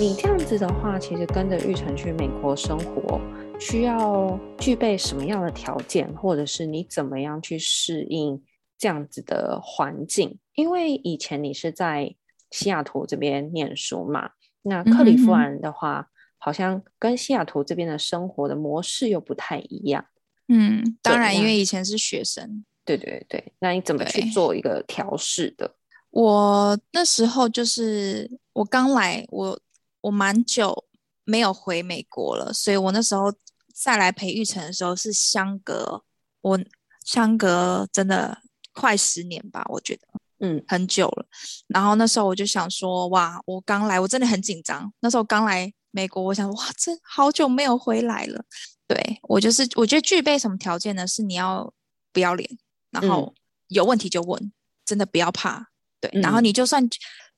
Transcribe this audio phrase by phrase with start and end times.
[0.00, 3.20] 你这样子的话，其实跟着玉成去美国生活，
[3.60, 8.42] 需要具备什么样的条件，或者是你怎么样去适应
[8.78, 10.38] 这样子的环境？
[10.54, 12.14] 因为以前你是在
[12.50, 14.30] 西雅图这边念书嘛，
[14.62, 16.08] 那克里夫兰的话，
[16.38, 20.06] 好像跟西雅图这边的生活的模式又不太一样。
[20.48, 22.64] 嗯，当然，因为以前是学生。
[22.86, 25.70] 对对对，那你怎么去做一个调试的？
[26.10, 29.60] 我那时候就是我刚来，我
[30.02, 30.86] 我蛮久
[31.24, 33.32] 没有回美国了，所以我那时候
[33.74, 36.04] 再来陪育宸的时候是相隔
[36.40, 36.60] 我
[37.04, 38.42] 相隔真的
[38.72, 40.02] 快十年吧，我觉得
[40.40, 41.26] 嗯很久了。
[41.68, 44.92] 然后那时候我就想说，哇，我刚来，我真的很紧张。
[45.00, 48.44] 那时候刚来美国，我想哇，真好久没有回来了。
[48.86, 51.06] 对，我就是我觉得具备什么条件呢？
[51.06, 51.72] 是你要
[52.12, 52.58] 不要脸。
[52.90, 53.34] 然后
[53.68, 54.52] 有问题就问，嗯、
[54.84, 55.68] 真的不要怕。
[56.00, 56.88] 对，嗯、然后你就算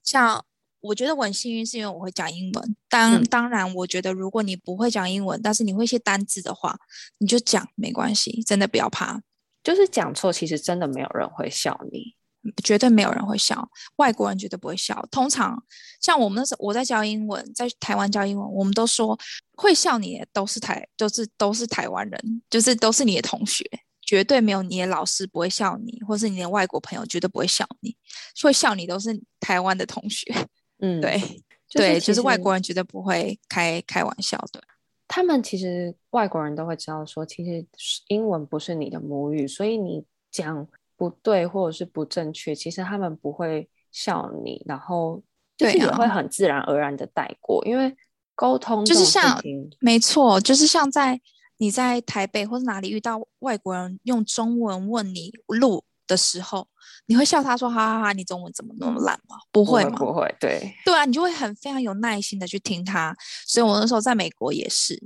[0.02, 0.44] 像
[0.82, 2.76] 我觉得我很幸运，是因为我会讲英文。
[2.88, 6.76] 当、嗯、当然，我觉得如果你不会讲英文，但是你会一些单字的话，
[7.18, 9.22] 你就讲没关系，真的不要怕。
[9.62, 12.16] 就是讲错，其实真的没有人会笑你，
[12.64, 15.06] 绝对没有人会笑，外国人绝对不会笑。
[15.10, 15.62] 通常
[16.00, 19.16] 像我们那时候我在教英文，在台湾教英文，我们都说
[19.56, 23.64] 会笑你的都是台，都是都是台湾人，就是都是你的同学。
[24.04, 27.96] 绝对没有你的老师不会笑你，或是你的外国朋友绝对不会笑你，
[28.42, 30.24] 会笑你都是台湾的同学。
[30.82, 31.18] 嗯，对，
[31.66, 34.62] 就是、对，就是外国人绝对不会开开玩笑的。
[35.08, 37.66] 他们其实外国人都会知道说，其实
[38.08, 45.22] 英文不是你的母语，所以你讲不对或者是不正确，其实他们不会笑你，然后
[45.56, 47.96] 就是也会很自然而然的带过，因为
[48.34, 49.42] 沟通就是像
[49.80, 51.18] 没错，就是像在。
[51.58, 56.68] 你在台北或者哪里遇到外国人用中文问你路的时候，
[57.06, 59.98] 你会笑他说：“哈哈哈，你中文怎么那么烂吗？”不会吗？
[59.98, 63.16] 不会，对对啊，你就会很非常有耐心的去听他。
[63.46, 64.96] 所以我那时候在美国也是，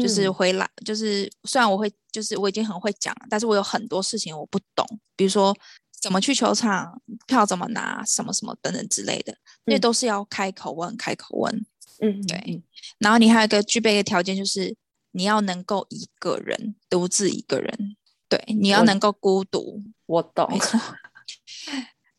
[0.00, 4.86] 就是回来，嗯、就是虽然我会，就是我已经很会讲了，但是我有很多事情我不懂，
[5.16, 5.56] 比如说
[6.00, 9.34] 怎么去球场，票怎么拿，什么什么等等之类的，
[9.64, 11.66] 那、嗯、都是要开口问，开口问。
[12.00, 12.62] 嗯，对。
[12.98, 14.76] 然后你还有一个具备一个条件就是。
[15.12, 17.96] 你要能够一个人独自一个人，
[18.30, 19.82] 对，你要能够孤独。
[20.06, 20.80] 我懂，没错。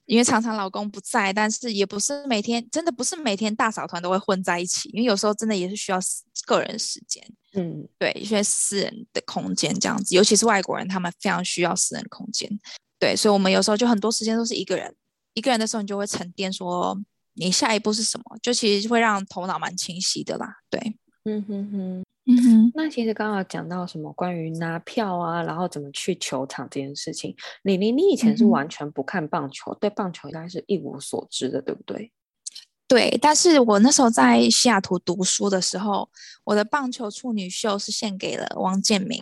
[0.06, 6.00] 因为常常老公不在，但是也不是每天，真的不是每天大嫂团都会混在一起，因为有时候真的也是需要
[6.46, 7.26] 个人时间。
[7.54, 12.50] 嗯，对，一些私人的空间这样子，尤其是外国人，他们非常需要私人空间。
[13.00, 14.94] 对，所以我们有时候就很多时间都是一个人，
[15.34, 17.00] 一个人的时候，你就会沉淀，说
[17.36, 20.58] 你下一步是什么，就其实会让头脑蛮清晰的啦。
[20.70, 22.04] 对，嗯哼哼。
[22.32, 32.10] 嗯哼，那其实刚刚讲到什么关于拿票啊，然后怎么去球场这件事情，李玲，你以前是完全不看棒球，嗯、对棒球应该是一无所知的，对不对？
[32.88, 36.10] 对，但是我那时候在西雅图读书的时候，
[36.44, 39.20] 我的棒球处女秀是献给了王建民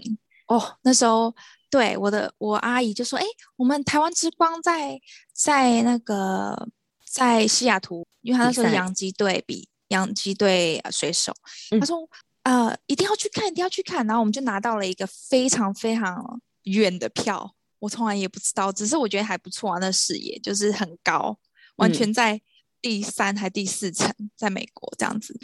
[0.48, 0.78] 哦。
[0.84, 1.34] 那时候，
[1.70, 3.26] 对我的我阿姨就说：“哎，
[3.56, 5.00] 我们台湾之光在
[5.34, 6.70] 在那个
[7.06, 11.34] 在西雅图，因为他那时候洋基队比洋基队水手，
[11.72, 12.08] 嗯、他说。”
[12.50, 14.04] 呃，一定要去看，一定要去看。
[14.08, 19.78] 然后我们就拿到了一个非常非常远的票，我从来也不知道，只是我觉得还不错啊。
[19.80, 21.38] 那视野就是很高，
[21.76, 22.42] 完全在
[22.82, 25.40] 第三还第四层，在美国这样子。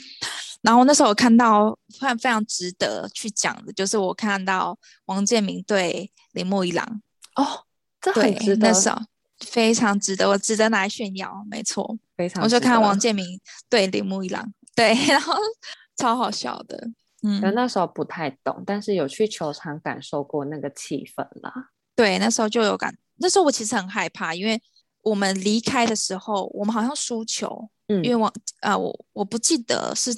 [0.64, 7.04] 然后那时候我看到非常非常值得去讲的，就是我看到王建民对铃木一郎
[7.36, 7.66] 哦，
[8.02, 9.00] 这很值得，那时候
[9.42, 12.42] 非常值得，我值得拿来炫耀，没错，非常。
[12.44, 13.40] 我就看王建民
[13.70, 15.36] 对铃木一郎，对， 然后。
[15.96, 16.90] 超好笑的，
[17.24, 21.70] 嗯，那时候不太懂，但是有去球场感受过那个气氛啦。
[21.96, 22.96] 对，那时候就有感。
[23.18, 24.62] 那时候我其实很害怕，因为
[25.02, 30.14] 我们离开的时候，我们好像输球，嗯，因为我呃，我我不记得是，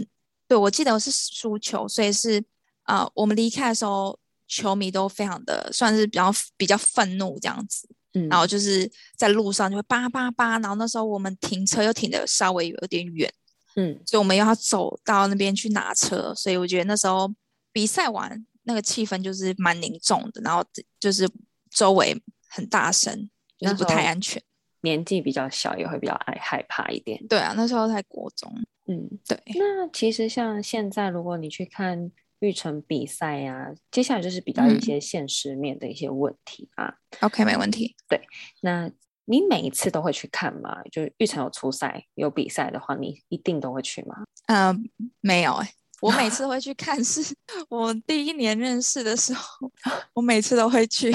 [0.48, 2.44] 对，我记得我是输球，所以是
[2.84, 4.18] 啊、呃，我们离开的时候，
[4.48, 13.32] 球迷都非常的算是比较比较愤怒这样子，嗯，然后就是在路上就会叭叭叭，然后那时候我们停车又停的稍微有点远。
[13.80, 17.32] 嗯，所以我们又要走到那边去拿车，所以我觉得那时候
[17.72, 20.66] 比赛完那个气氛就是蛮凝重的，然后
[21.00, 21.30] 就是
[21.70, 22.20] 周围
[22.50, 23.30] 很大声，
[23.60, 24.42] 就是不太安全。
[24.82, 27.24] 年纪比较小也会比较爱害怕一点。
[27.28, 28.52] 对啊，那时候在国中。
[28.88, 29.40] 嗯，对。
[29.56, 36.88] 那其实像现在，如果你去看育成比赛呀、啊，接下来就是比较一些现实面的一些问题啊。
[36.88, 37.96] 嗯、OK，没问题。
[38.10, 38.20] 对，
[38.62, 38.90] 那。
[39.30, 40.82] 你每一次都会去看吗？
[40.90, 44.24] 就是育成有初赛有比赛的话，你一定都会去吗？
[44.46, 44.80] 嗯、呃，
[45.20, 47.04] 没有哎、欸，我每次都 会去看。
[47.04, 47.36] 是
[47.68, 49.70] 我第一年认识的时候，
[50.14, 51.14] 我每次都会去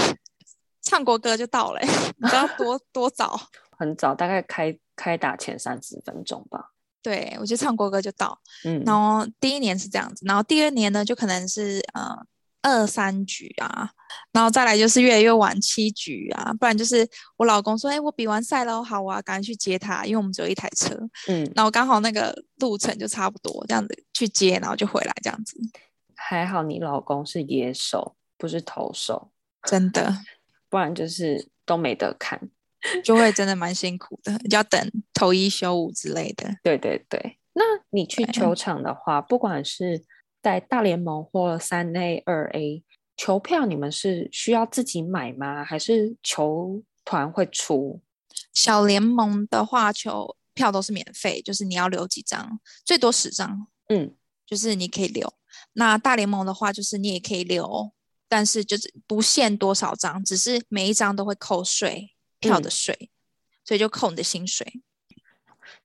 [0.83, 1.87] 唱国歌就到了、欸，
[2.19, 3.41] 你知道多多早？
[3.79, 6.73] 很早，大概开开打前三十分钟吧。
[7.03, 8.39] 对，我就唱国歌就到。
[8.65, 12.15] 嗯，然后第一年是这样子，然后第二年呢，就可能是呃
[12.63, 13.91] 二三局啊，
[14.33, 17.07] 然后再来就是越来越晚七局啊，不然就是
[17.37, 20.97] 我老公说，哎，我比完赛了，好啊，赶紧去接他，因为我们只有一台车。
[21.29, 25.57] 嗯，然后刚好那个路程就差不多，这样子去接，然后就回来这样子。
[26.15, 29.33] 还好你老公是野手，不是投手，
[29.65, 30.17] 真的，
[30.71, 32.41] 不然就是都没得看。
[33.05, 36.49] 就会真的蛮辛苦的，要等投一休五之类的。
[36.65, 40.05] 对对对，那你去球场的话，不管是
[40.43, 42.83] 在大联盟或三 A、二 A，
[43.17, 45.65] 球票你们是需要自己买吗？
[45.65, 48.03] 还是球团会出？
[48.53, 53.69] 小联盟的话，球票都是免费，就是你要留几张，最多十张。
[53.89, 55.33] 嗯，就是你可以留。
[55.75, 57.93] 那大联盟的话，就是你也可以留，
[58.29, 62.11] 但是就是不限多少张，只是每一张都会扣税。
[62.43, 63.09] 票的税，嗯，
[63.65, 64.83] 所以就扣你的薪水。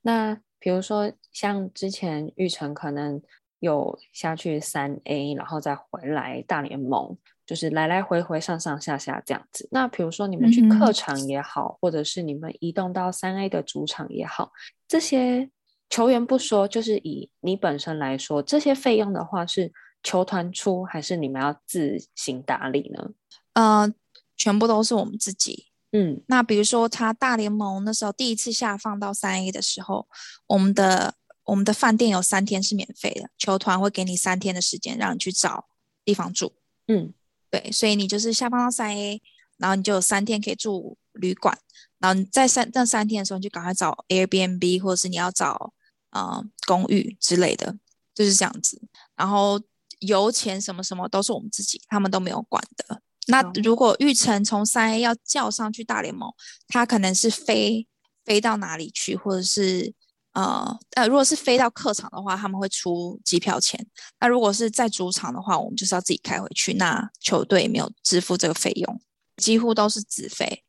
[0.01, 3.21] 那比如说，像之前玉成可能
[3.59, 9.67] 有下去三 A，然后再回来大联盟，就是来来回回上上下下这样子。
[9.71, 14.51] 那比如说你们去客场也好，嗯，或者是你们移动到三 A 的主场也好，
[14.87, 15.49] 这些
[15.89, 19.71] 球员不说，就是以你本身来说，这些费用的话是
[20.03, 23.11] 球团出，还是你们要自行打理呢？
[23.53, 23.91] 呃，
[24.35, 25.67] 全部都是我们自己。
[25.93, 30.05] 嗯，那比如说他大联盟那时候第一次下放到三 A 的时候，
[30.45, 31.15] 我们的
[31.47, 35.65] 我们的饭店有三天是免费的，球团会给你三天的时间让你去找
[36.05, 36.53] 地方住。
[36.87, 37.13] 嗯，
[37.49, 39.21] 对，所以你就是下放到三 A，
[39.57, 41.57] 然后你就有三天可以住旅馆，
[41.99, 45.73] 然后你在三那三天的时候，你就赶快找 Airbnb 或者是你要找
[46.11, 47.77] 呃公寓之类的，
[48.13, 48.81] 就是这样子。
[49.15, 49.59] 然后
[49.99, 53.01] 油钱什么什么都是我们自己，他们都没有管的。
[53.27, 56.29] 那如果玉成从三 A 要叫上去大联盟，
[56.67, 57.87] 他可能是飞
[58.25, 59.93] 飞到哪里去，或者是
[60.37, 63.83] 呃呃，如果是飞到客场的话，他们会出机票钱。
[64.19, 66.73] 那如果是在主场的话，我们就是要自己开回去。
[66.75, 69.01] 那球队没有支付这个费用，
[69.37, 70.63] 几乎都是自费。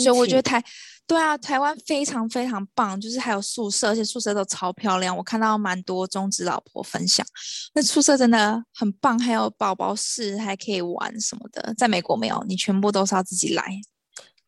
[0.00, 0.62] 所以我觉得台。
[1.06, 5.14] 对啊，台湾非常非常棒，就是还有宿舍，而且宿舍都超漂亮。
[5.14, 7.26] 我看到蛮多中职老婆分享，
[7.74, 11.74] 那宿舍真的很棒，还有宝宝室，还可以玩什么的。
[11.76, 13.62] 在美国没有，你全部都是要自己来。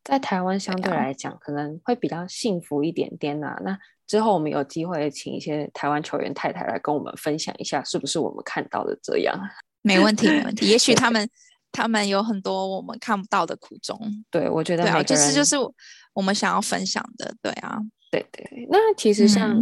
[0.02, 3.60] 在台湾相对来讲，可能会比较幸福一点点呐、啊。
[3.62, 9.38] 那之后我们有机会请一些台湾球员太太来跟我们分享一下，是不是我们看到的这样？
[9.82, 10.66] 没问题，没问题。
[10.66, 11.28] 也许他们
[11.70, 13.98] 他们有很多我们看不到的苦衷。
[14.30, 15.56] 对，我觉得对啊，就是就是。
[16.16, 17.78] 我们想要分享的，对啊，
[18.10, 18.66] 对对。
[18.70, 19.52] 那其实像、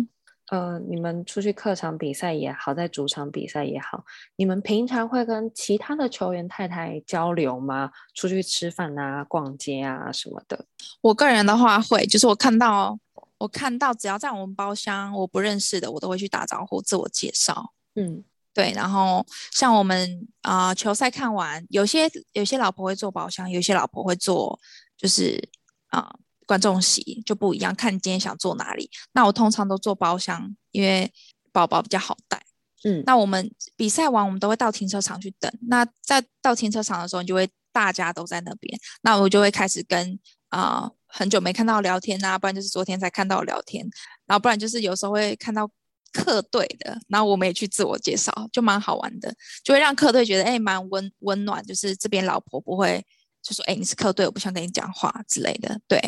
[0.52, 4.04] 嗯、呃，你们出去客场比赛也好，在主场比赛也好，
[4.36, 7.90] 你们平常会跟其他的球员太太交流吗？
[8.14, 10.64] 出去吃饭啊、逛街啊什么的？
[11.00, 12.96] 我个人的话会，就是我看到
[13.38, 17.72] 我看到只要在我们包厢我不认识的，我都会去打招呼、自我介绍。
[17.94, 18.72] 嗯，对。
[18.72, 24.58] 然后像我们啊、呃，球赛看完，有些有些老婆会坐包厢，有些老婆会坐
[24.96, 25.48] 就是
[25.88, 26.00] 啊。
[26.00, 28.90] 呃观众席就不一样，看你今天想坐哪里。
[29.12, 31.10] 那我通常都坐包厢，因为
[31.52, 32.38] 宝宝比较好带。
[32.82, 35.50] 嗯，那我们比赛完，我们都会到停车场去等。
[35.68, 40.18] 那在到停车场的时候，你就会大家都在那边，那我就会开始跟
[40.54, 43.84] 啊、呃、很久没看到聊天啊，不然就是昨天才看到聊天，
[44.26, 45.68] 然后不然就是有时候会看到
[46.12, 49.34] 客队的，然后我们也去自我介绍，就蛮好玩的，
[49.64, 53.04] 就会让客队觉得哎蛮温温暖，就是这边老婆不会
[53.42, 56.00] 就说哎你是客队，我不想跟你讲话之类的，对。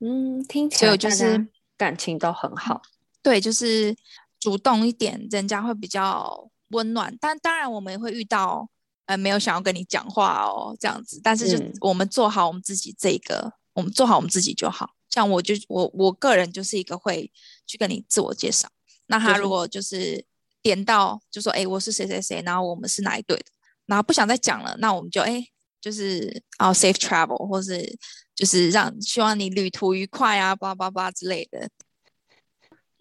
[0.00, 2.80] 嗯，听起来就是感情都很好。
[3.20, 3.92] 对，就是
[4.38, 7.12] 主动一点，人家会比较温暖。
[7.20, 8.70] 但当然，我们也会遇到
[9.06, 11.20] 呃没有想要跟你讲话哦这样子。
[11.20, 14.90] 但是就我们做好我们自己这个，嗯、我们做好我们自己就好。
[15.08, 17.30] 像我就我我个人就是一个会
[17.66, 18.68] 去跟你自我介绍。
[19.06, 20.24] 那他如果就是
[20.60, 23.44] 点到就说哎我是谁谁谁，然后我们是哪一队的，
[23.86, 25.46] 然后不想再讲了，那我们就哎
[25.80, 27.98] 就是啊 safe travel 或是。
[28.38, 31.68] 就是让希望你旅途愉快啊，叭叭叭之类的。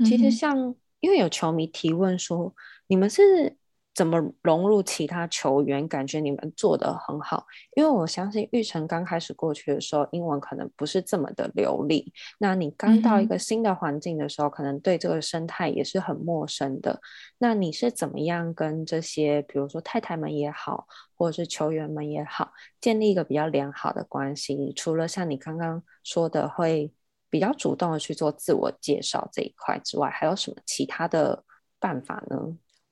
[0.03, 2.55] 其实像因为有球迷提问说，
[2.87, 3.55] 你们是
[3.97, 5.87] 怎么融入其他球员？
[5.87, 7.47] 感觉你们做得很好。
[7.75, 12.13] 因为我相信玉成刚开始过去的时候，英文可能不是这么的流利。
[12.37, 17.01] 那你刚到一个新的环境的时候，可能对这个生态也是很陌生的。
[17.39, 20.85] 那你是怎么样跟这些，比如说太太们也好？
[21.15, 24.71] 或者是球员们也好，建立一个比较良好的关系。
[24.75, 26.93] 除了像你刚刚说的，会
[27.31, 31.43] 比较主动的去做自我介绍这一块之外，还有什么其他的
[31.79, 32.37] 办法呢？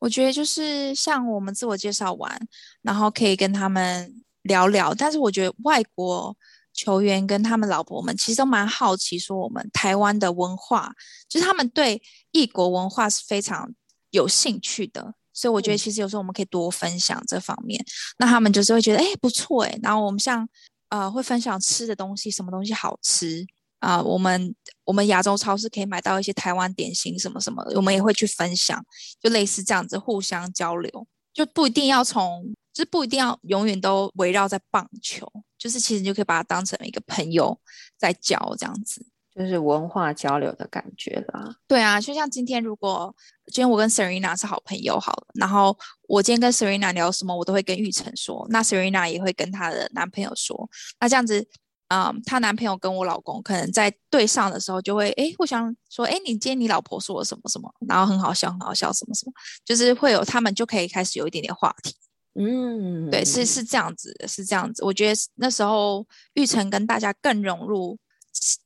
[0.05, 2.39] 我觉得就是像我们自我介绍完，
[2.83, 4.93] 然后可以跟他们聊聊。
[4.93, 6.38] 但是我觉得外国
[6.74, 10.93] 球员跟他们老婆们其实都蛮好奇，说我们台湾的文化，
[11.27, 12.00] 就是他们对
[12.31, 13.74] 异国文化是非常
[14.12, 15.15] 有兴趣的。
[15.33, 19.79] 所以我觉得其实有时候我们可以多分享这方面，嗯、那他们就是会觉得哎不错哎。
[19.81, 20.47] 然后我们像
[20.89, 23.43] 呃会分享吃的东西，什么东西好吃
[23.85, 24.03] 啊、呃？
[24.03, 28.83] 我们我们亚洲超市可以买到一些台湾点心什么什么的，我们也会去分享，
[29.21, 37.59] 就类似这样子互相交流，就不一定要从，就是不一定要永远都围绕在棒球，就是其实你就可以把它当成一个朋友
[37.97, 39.05] 在交这样子。
[39.35, 41.53] 就是文化交流的感觉啦。
[41.67, 43.13] 对啊，就像今天，如果
[43.47, 45.77] 今天我跟 Serena 是好朋友好了，然后
[46.07, 50.69] 我今天跟 Serena 聊什么，我都会跟玉成说，那 Serena 也会跟她的男朋友说，
[51.01, 51.45] 那这样子，
[51.87, 61.95] 嗯，她男朋友跟我老公可能在对上的时候就会，哎，互相说，哎，你今天你老婆说了什么什么，然后很好笑，很好笑，什么什么，就是会有他们就可以开始有一点点话题。
[62.39, 64.83] 嗯，对，是是这样子，是这样子。
[64.83, 67.97] 我觉得那时候玉成跟大家更融入。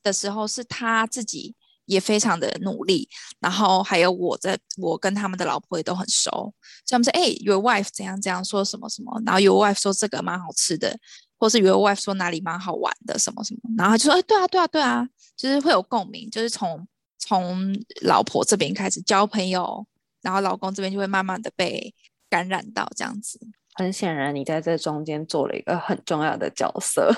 [0.01, 3.07] 的时候是他自己也非常的努力，
[3.39, 6.51] 然后还有我在，我跟他们的老婆也都很熟，
[6.87, 10.97] 像他们说，哎，your wife 怎样怎样说什么什么，然后 your wife 说这个蛮好吃的，
[11.39, 16.85] 或是 your wife 说哪里蛮好玩的什么什么，然后他就说，哎，对啊对啊对啊，就是会有共鸣，就是从
[17.17, 19.85] 从老婆这边开始交朋友，
[20.21, 21.93] 然后老公这边就会慢慢的被
[22.29, 23.39] 感染到这样子。
[23.75, 27.13] 很显然，你在这中间做了一个很重要的角色。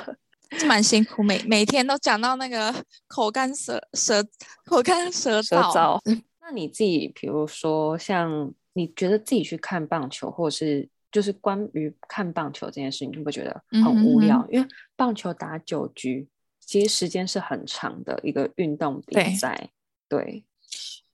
[0.60, 2.76] 是蛮辛苦，每每天都讲到那个
[3.08, 4.22] 口干舌舌
[4.66, 5.98] 口干舌燥。
[6.42, 14.38] 那你自己，比如说像你觉得自己去看棒球，或者是就是关于看棒球这件事情，你会不会觉得很无聊？
[14.38, 14.50] 嗯哼嗯哼。
[14.54, 16.28] 因为棒球打九局，
[16.60, 19.70] 其实时间是很长的一个运动比赛。
[20.08, 20.46] 对，对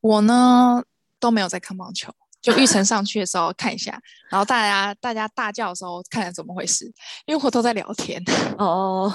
[0.02, 0.84] 我呢
[1.20, 2.14] 都没有在看棒球。
[2.40, 4.00] 就玉成上去的时候看一下，
[4.30, 6.86] 然后大家大家大叫的时候看看怎么回事，
[7.26, 8.24] 因为我都在聊天
[8.58, 9.12] 哦，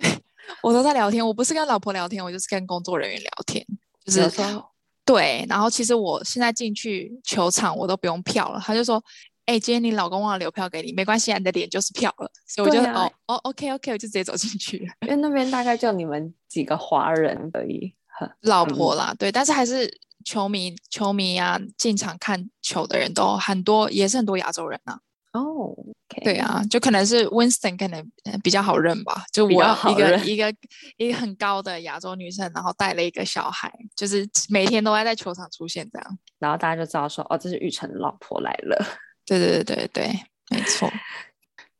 [0.62, 3.66] 我都在聊天，我不是跟老婆聊天，我就是跟工作人员聊天，
[4.04, 4.72] 就是说
[5.04, 9.02] 对，然后其实我现在进去球场我都不用票了，他就说，
[9.46, 17.94] 哎、欸，今天你老公忘了留票给你，没关系，你的脸就是票了，所以我就、啊、哦哦，OK OK，我就直接走进去了，因为那边大概就你们几个华人而已，
[18.42, 20.00] 老婆啦，对，但是还是。
[20.24, 24.98] 球迷，球迷啊，进场看球的人都很多，也是很多亚洲人啊。
[25.32, 26.24] 哦，oh, okay.
[26.24, 28.04] 对啊，就可能是 Winston 可能
[28.42, 29.24] 比较好认吧。
[29.32, 30.52] 就我一个一个
[30.96, 38.84] 一个很高的亚洲女生，然后带了一个小孩，就是每天都会在球场出现这样，然后大家就知道说，哦，这是玉成的老婆来了。
[39.26, 40.90] 对对对对对，没错。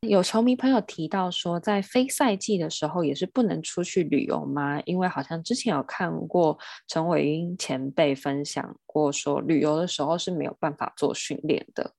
[0.00, 4.80] 有球迷朋友提到说，在非赛季的时候也是不能出去旅游吗？
[4.84, 11.94] 因为好像之前有看过陈伟英前辈分享过，说旅游的时候是没有办法做训练的。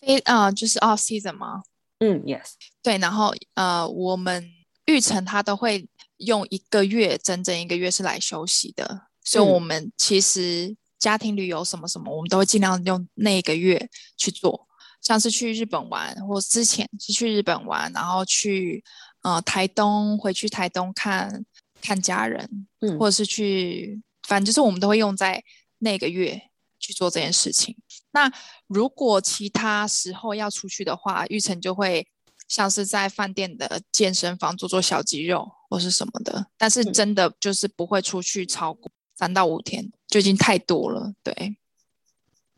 [0.00, 1.62] 非啊，就是 off season 吗？
[1.98, 2.52] 嗯，yes。
[2.82, 4.48] 对，然后呃，我们
[4.86, 5.86] 玉成他都会
[6.18, 14.66] 用一个月，整整一个月是来休息的，所以我们其实家庭旅游什么什么，我们都会尽量用那一个月去做。
[15.00, 18.82] 像是去日本玩，或之前是去日本玩，然后去
[19.22, 21.44] 呃台东，回去台东看
[21.80, 25.42] 看家人，嗯，或者是去，反正就是我们都会用在
[25.78, 26.42] 那个月
[26.80, 27.76] 去做这件事情。
[28.10, 28.30] 那
[28.66, 32.08] 如果其他时候要出去的话，玉成就会
[32.48, 41.56] 像是在饭店的健身房做做小肌肉或是什么的，但是真的就是不会出去超过三到五天，就已经太多了，对。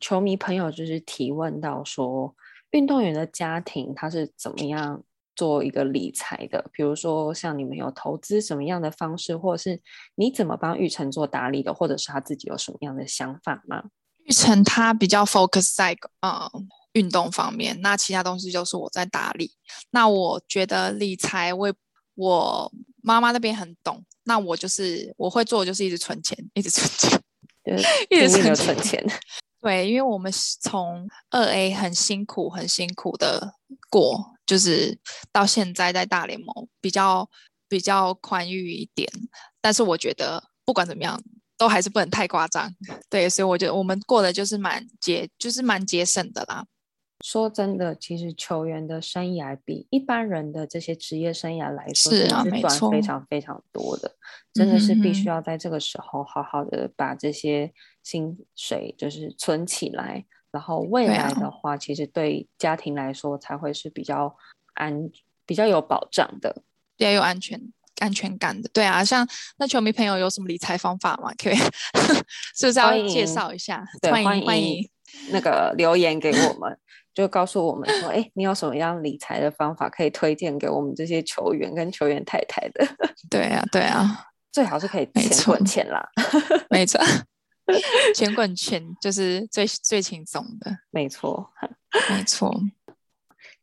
[0.00, 2.34] 球迷朋友就是提问到说，
[2.70, 5.02] 运动员的家庭他是怎么样
[5.36, 6.70] 做一个理财的？
[6.72, 9.82] 比如说像你们有投资什么样的方式，或者是
[10.14, 13.90] 你怎么帮玉成做打理的，或者是他自己有什么样的想法吗？
[14.24, 16.50] 玉成他比较 focus 在呃
[16.92, 19.52] 运动方面，那其他东西就是我在打理。
[19.90, 21.74] 那我觉得理财我
[22.14, 27.20] 我妈妈那边很懂，那我就是我会做就是一直存钱，一直存钱，
[27.70, 29.04] 就是一直存钱。
[29.62, 33.54] 对，因为我们从二 A 很辛苦、很辛苦的
[33.90, 34.98] 过，就是
[35.30, 37.28] 到现在在大联盟比较
[37.68, 39.06] 比较宽裕一点。
[39.60, 41.22] 但是我觉得不管怎么样，
[41.58, 42.74] 都还是不能太夸张。
[43.10, 46.64] 对，所以我觉得我们过的就是蛮节，就是蛮节省的啦。
[47.22, 54.16] 说真的，其实球员的生涯比一般人的这些职业生涯来说，是啊，是短非常非常多的，
[54.52, 57.72] 真的是必须要在这个时候好好的把这些
[58.02, 64.34] 薪水就是存起来，然后未来的话，其实对家庭来说才会是比较
[64.74, 65.10] 安、
[65.44, 66.62] 比较有保障的，
[66.96, 67.60] 比较有安全
[67.98, 68.68] 安全感的。
[68.72, 71.30] 对啊，像那球迷朋友有什么理财方法吗？
[71.36, 71.56] 可以
[72.56, 73.84] 是不是要介绍一下？
[74.00, 74.88] 对，欢迎欢迎。
[75.32, 76.78] 那个留言给我们，
[77.20, 82.86] 就告诉我们说，哎，你有什么样理财的方法可以推荐给我们这些球员跟球员太太的？
[83.28, 86.08] 对啊，对啊，最好是可以钱滚钱啦，
[86.70, 86.98] 没错，
[88.16, 91.52] 钱滚钱就是最最轻松的，没错，
[92.10, 92.58] 没错。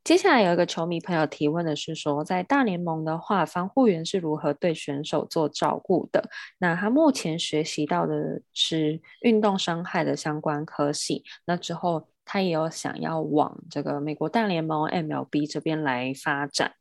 [0.03, 6.29] 接下来有一个球迷朋友提问的是说，在大联盟的话，防护员是如何对选手做照顾的？
[6.59, 11.25] 那他目前学习到的是运动伤害的相关科系。
[11.43, 16.73] 那之后他也有想要往这个美国大联盟 MLB 这边来发展。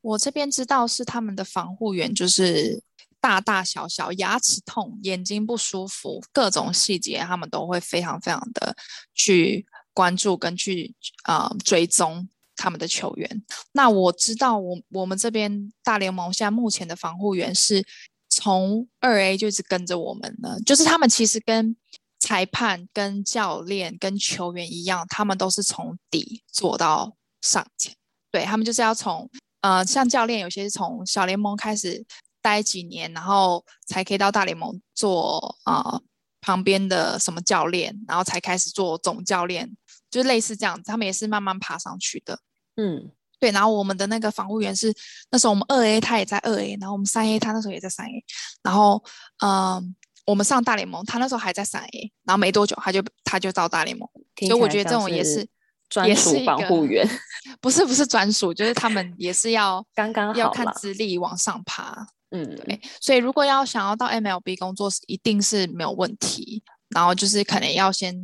[0.00, 2.82] 我这边知道是他们的防护员，就是
[3.20, 8.74] 大大小小牙齿痛、眼睛不舒服，各种细节他们都会非常非常的
[9.12, 10.94] 去关注跟去
[11.24, 12.26] 啊、呃、追踪。
[12.62, 17.82] 他们的球员，那我知道我，我们这边大联盟现在目前的防护员是
[18.28, 21.74] 从二 A 就一直跟着我们呢，就是他们其实跟
[22.20, 27.92] 裁判、跟教练、跟球员一样，他们都是从底做到上前。
[28.30, 29.28] 对，他们就是要从
[29.62, 32.04] 呃，像教练有些是从小联盟开始
[32.40, 36.02] 待几年，然后才可以到大联盟做啊、呃、
[36.40, 39.68] 旁边的什么教练，然后才开始做总教练，
[40.10, 42.38] 就是类似这样子，他们也是慢慢爬上去的。
[42.76, 44.94] 嗯，对，然后我们的那个防护员是
[45.30, 48.24] 那时候我们二 A，他也在二 A，然后我们三 A，他那时候也在三 A，
[48.62, 49.02] 然后
[49.42, 49.84] 嗯、呃，
[50.26, 54.08] 我们上大联盟，他那时候还在三 A，然后没多久他就他就到大联盟，
[54.46, 55.46] 所以我觉得这种也是
[55.88, 57.08] 专属防护员，
[57.60, 68.14] 不是不是专属，就是他们也是要 刚刚要看资历往上爬，嗯，对，所以如果要想要到 MLB 工作，一定是没有问题，然后就是可能要先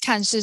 [0.00, 0.42] 看是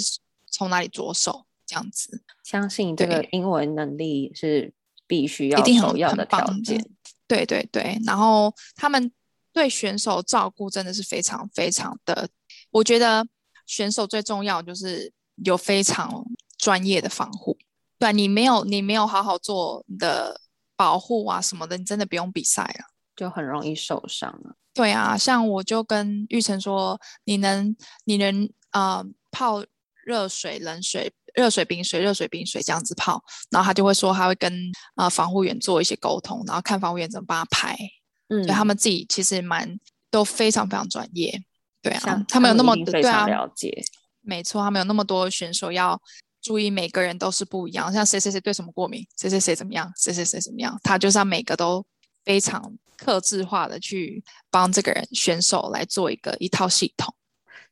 [0.51, 1.45] 从哪里着手。
[1.69, 4.71] 这样子，相信这个英文能力是
[5.05, 6.81] 必须要一定很要的条件。
[7.27, 9.11] 对对对，然后他们
[9.57, 12.29] 对选手照顾真的是非常非常的，
[12.69, 13.25] 我觉得
[13.65, 15.11] 选手最重要就是
[15.43, 16.23] 有非常
[16.59, 17.57] 专业的防护。
[17.97, 20.39] 对，你没有你没有好好做你的
[20.75, 24.55] 保护啊什么的，你真的不用比赛了，就很容易受伤了。
[24.75, 29.65] 对啊，像我就跟玉成说，你能你能啊、呃、泡
[30.05, 31.11] 热水冷水。
[31.33, 34.51] 热水冰水，热水冰水这样子泡，然后他就会说他会跟
[34.95, 37.77] 啊、呃、防护员做一些沟通，然后看防护员怎么帮他排。
[38.29, 41.41] 嗯，所以他们自己其实蛮都非常非常专业。
[41.81, 43.83] 对啊，他，们有那么对啊了解。
[44.21, 46.01] 没错，他们有那么多选手要
[46.41, 47.91] 注意，每个人都是不一样。
[47.93, 51.85] 像谁谁谁对什么过敏，谁谁谁怎么样，谁谁谁怎么样，他就是要每个都
[52.25, 57.13] 非常克制化的去帮这个人选手来做一个一套系统。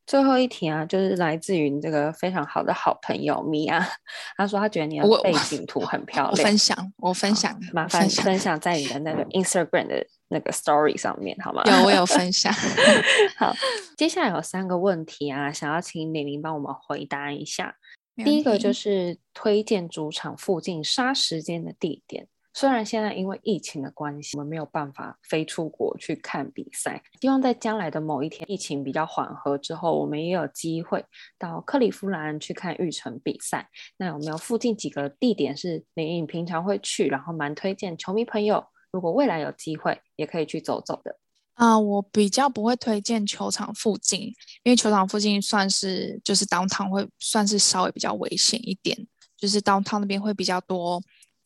[0.08, 3.80] 最后一题啊，就是来自于你这个非常好的好朋友米娅，
[4.38, 6.32] 他说他觉得你的背景图很漂亮。
[6.32, 11.64] 我，分享，我分享，麻烦分享在你的那个 Instagram 的那个 Story 上面，好吗？
[11.66, 12.54] 有，我有分享。
[13.38, 13.56] 好，
[13.98, 17.76] 接下来有三个问题啊，想要请李玲帮我们回答一下。
[18.24, 22.28] 第一个就是推荐主场附近杀时间的地点。
[22.58, 27.04] 虽然现在因为疫情的关系，我们没有办法飞出国去看比赛。
[27.20, 31.04] 希望在将来的某一天，疫情比较缓和之后，我们也有机会
[31.38, 33.70] 到克利夫兰去看育成比赛。
[33.98, 41.18] 那有没有附近几个地点是你平常会去，然后蛮推荐球迷朋友，如果未来有机会也可以去走走的？
[41.56, 48.98] 啊、我比较不会推荐球场附近，因为球场附近算是就是当汤会算是稍微比较危险一点，
[49.36, 51.02] 就是当汤那边会比较多。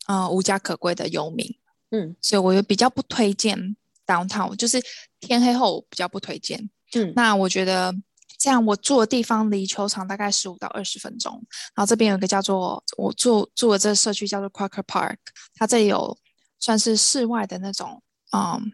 [0.07, 1.47] 呃，无家可归的游民，
[1.91, 3.75] 嗯，所以我就比较不推荐
[4.07, 4.81] downtown，就是
[5.19, 6.69] 天黑后比较不推荐。
[6.95, 7.93] 嗯，那我觉得
[8.39, 11.33] 这样，我住的地方离球场大概十五到二十分钟，
[11.75, 15.17] 然后这边有一个叫做我住住的这个社区叫做 Quaker Park，
[15.55, 16.17] 它这里有
[16.59, 18.71] 算是室外的那种嗯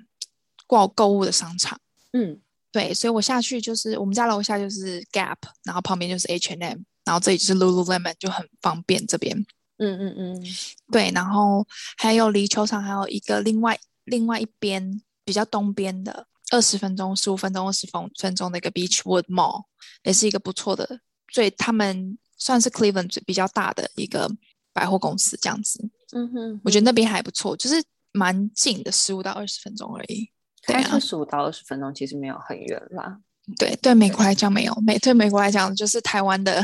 [0.67, 1.77] 逛购物的商场。
[2.13, 2.39] 嗯，
[2.71, 9.45] 对，所以我下去就是我们家楼下就是 Gap，然后旁边就是 H&M，然后这里就是 Lululemon，就很方便这边。
[9.77, 10.43] 嗯嗯嗯，
[10.89, 19.65] 对，然后还有离球场还有一个另外另外一边比较东边的二十分钟、十五分钟、二十分分钟的一个 Beachwood Mall，
[20.03, 21.01] 也是一个不错的，
[21.33, 24.31] 所以他们算是 Cleveland 最比较大的一个
[24.71, 25.89] 百货公司这样子。
[26.13, 27.83] 嗯哼，我觉得那边还不错，就是
[28.13, 30.29] 蛮近的，十五到二十分钟而已。
[30.65, 33.19] 对啊，十五到二十分钟其实没有很远啦。
[33.57, 36.63] 对，对美国来讲没有，美对美国来讲就是台湾的。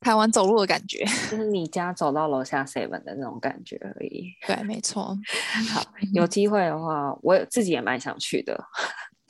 [0.00, 4.32] 台湾走路的感觉， 就是你家走到楼下 seven 的那种感觉而已。
[4.46, 5.16] 对，没错。
[5.72, 5.84] 好，
[6.14, 8.58] 有机会的话，我自己也蛮想去的，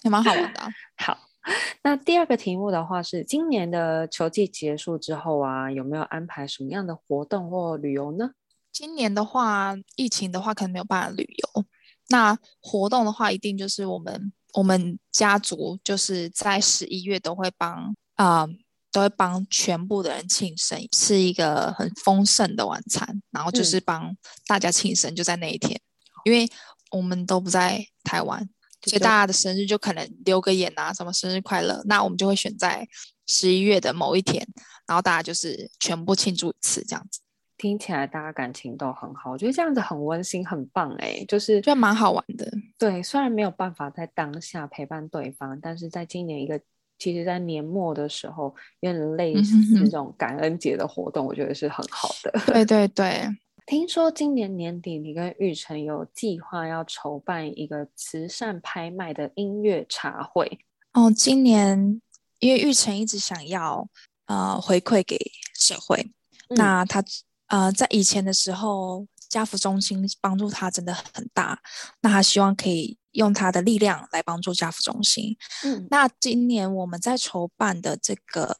[0.05, 0.61] 也蛮好玩的。
[1.05, 1.19] 好，
[1.83, 8.31] 那第二个题目的话是，今年的球季结束之后啊，有没有安排什么样的活动或旅游呢？
[8.71, 11.65] 今年的话，疫情的话可能没有办法旅游。
[12.11, 18.43] 那活动的话，一定就是我们我们家族就是在十一月都会帮啊。
[18.43, 18.49] 呃
[18.93, 26.49] 都会帮全部的人庆生，吃一个很丰盛的晚餐，然后就是帮大家庆生，就在那一天，嗯、因为
[26.91, 28.49] 我们都不在台湾，
[28.85, 32.87] 所以大家的生日就可能留个言啊，什么生日快乐，那我们就会选在
[33.27, 34.47] 十一月的某一天，
[34.87, 37.21] 然后大家就是全部庆祝一次这样子。
[37.57, 42.51] 听起来大家感情都很好，我觉得这样子很温馨，很棒哎、欸，就是就蛮好玩的。
[42.79, 46.59] 对，虽然没有办法在当下陪伴对方，但是在今年一个，
[47.01, 52.33] 其实在年末的时候，有点类似这种感恩节的活动，我觉得是很好的。
[52.47, 53.27] 对 对对，
[53.67, 60.61] 听说今年年底你跟玉成有计划要筹办一个慈善拍卖的音乐茶会
[60.93, 61.11] 哦。
[61.11, 62.01] 今年
[62.39, 63.89] 因为玉成一直想要
[64.27, 65.19] 呃回馈给
[65.55, 65.97] 社会，
[66.51, 67.03] 嗯、那他。
[67.51, 71.61] 呃，在以前的时候，家福中心帮助他真的很大，
[72.01, 75.37] 那他希望可以用他的力量来帮助家扶中心。
[75.65, 78.57] 嗯，那今年我们在筹办的这个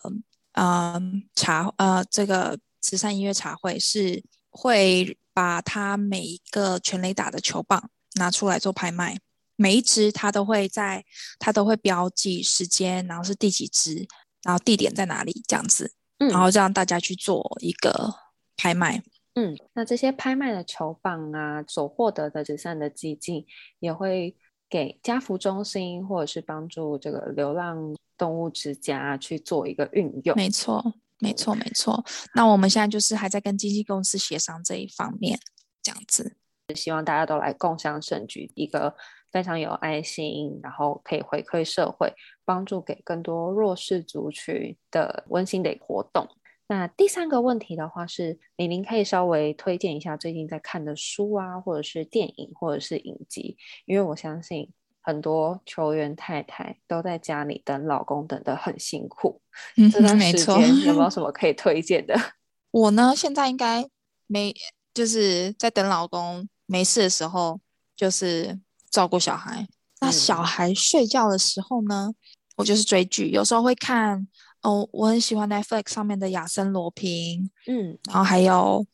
[0.53, 1.01] 呃
[1.35, 9.19] 茶呃这个慈善音乐茶会，是会把他每一个全垒打的球棒拿出来做拍卖，
[9.57, 11.05] 每一支他都会在
[11.39, 14.07] 他都会标记时间，然后是第几支，
[14.43, 18.15] 然后地点在哪里这样子，嗯，然后让大家去做一个。
[18.63, 19.03] 拍卖，
[19.35, 23.47] 嗯，那这些拍卖的球棒啊，所获得的慈善的基金，
[23.79, 24.37] 也会
[24.69, 30.37] 给家福中心或者是帮助这个流浪动物之家去做一个运用。
[30.37, 32.05] 没错，没错，没错。
[32.35, 35.39] 那我们现在就是还在跟经纪公司协商这一方面，
[35.81, 36.37] 这样子，
[36.75, 38.95] 希望大家都来共享盛举，一个
[39.31, 42.13] 非常有爱心，然后可以回馈社会，
[42.45, 46.29] 帮助给更多弱势族群的温馨的活动。
[46.71, 53.57] 那第三个问题的话是，玲玲可以稍微推荐一下最近在看的书啊，或者是电影，或者是影集，
[53.87, 54.71] 因为我相信
[55.03, 59.43] 很多球员太太都在家里等老公等得很辛苦。
[59.77, 62.15] 嗯，这段时间有没有什么可以推荐的？
[62.71, 63.85] 我呢，现在应该
[64.29, 64.55] 没，
[64.95, 67.59] 就是在等老公没事的时候，
[67.97, 69.67] 就是照顾小孩。
[70.01, 72.13] 那小孩睡觉的时候呢，
[72.59, 74.29] 我就是追剧，有时候会看。
[74.63, 78.85] 哦，我很喜欢 Netflix 上面的亚森罗平，嗯，然后还有，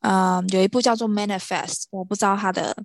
[0.00, 2.76] 嗯、呃，有一部叫做 Manifest，我不知道它的，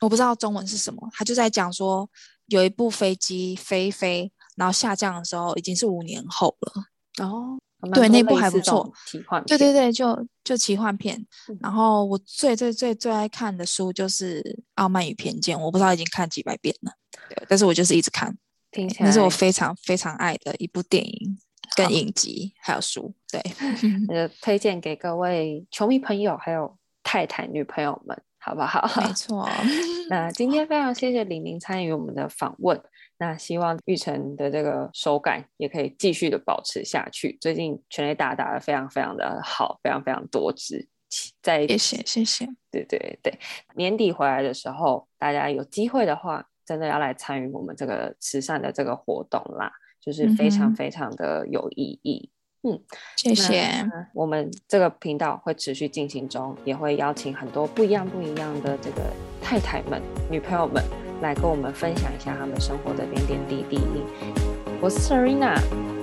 [0.00, 2.08] 我不知道中文是什么，他就在讲说
[2.46, 7.24] 有一部飞机飞飞，然后下降的时候已经是五年后了。
[7.24, 7.58] 哦，
[7.92, 11.18] 对，那部还不错，奇幻，对对对，就就奇幻片。
[11.48, 14.40] 嗯、然后我最最最最爱看的书就是
[14.76, 16.92] 《傲慢与偏见》，我不知道已经看几百遍了，
[17.28, 18.34] 对，但是我就是一直看，
[18.70, 21.38] 听起来那是我非常非常爱的一部电影。
[21.76, 23.40] 跟影集还有书，对，
[24.08, 28.88] 呃， 推荐给各位球迷朋友还有太太女朋友们，好不好？
[29.00, 29.48] 没 错。
[30.10, 32.80] 那今天非常谢谢玲玲参与我们的访问，
[33.18, 37.38] 那希望玉成的这个手感也可以继续的保持下去。
[37.40, 40.88] 最近全垒打打的非常非常的好，非常非常多支。
[41.42, 43.38] 在谢谢谢谢，对对对，
[43.76, 49.70] 年底回来的时候，大家有机会的话，真的要来参与我们这个慈善的这个活动啦。
[50.04, 52.28] 就是非常非常的有意义，
[52.64, 52.80] 嗯，嗯，
[53.16, 53.88] 谢谢。
[54.12, 59.02] 我们这个频道会持续进行中，也会邀请很多不一样不一样的这个
[59.40, 60.82] 太太们、女朋友们
[61.20, 63.80] 来跟我们分享一下他们生活的点点滴滴。
[64.80, 65.56] 我是 Serena，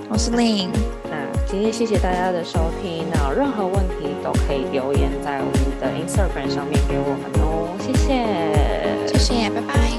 [0.08, 0.70] 我是 Lynn。
[1.10, 7.76] 那今天谢谢大家的收听，那有任何问题都可以留言在我们的 Instagram 上面给我们哦。
[7.78, 9.89] 谢谢，谢谢，拜拜。